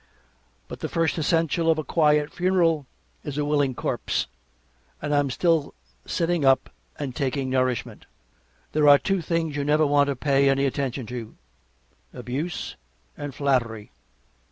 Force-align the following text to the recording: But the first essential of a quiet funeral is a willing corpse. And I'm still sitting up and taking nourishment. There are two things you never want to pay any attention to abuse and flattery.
But 0.67 0.79
the 0.79 0.89
first 0.89 1.19
essential 1.19 1.69
of 1.69 1.77
a 1.77 1.83
quiet 1.83 2.33
funeral 2.33 2.87
is 3.23 3.37
a 3.37 3.45
willing 3.45 3.75
corpse. 3.75 4.25
And 4.99 5.13
I'm 5.13 5.29
still 5.29 5.75
sitting 6.07 6.43
up 6.43 6.71
and 6.97 7.15
taking 7.15 7.51
nourishment. 7.51 8.07
There 8.71 8.87
are 8.87 8.97
two 8.97 9.21
things 9.21 9.55
you 9.55 9.63
never 9.63 9.85
want 9.85 10.07
to 10.07 10.15
pay 10.15 10.49
any 10.49 10.65
attention 10.65 11.05
to 11.05 11.35
abuse 12.15 12.77
and 13.15 13.35
flattery. 13.35 13.91